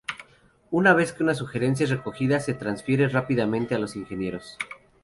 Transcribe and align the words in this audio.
Una 0.71 0.95
vez 0.95 1.13
que 1.13 1.21
una 1.21 1.35
sugerencia 1.35 1.83
es 1.83 1.91
recogida, 1.91 2.39
se 2.39 2.55
transfiere 2.55 3.07
rápidamente 3.07 3.75
a 3.75 3.77
los 3.77 3.95
ingenieros. 3.95 4.57